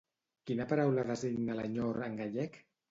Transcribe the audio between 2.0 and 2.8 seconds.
en gallec?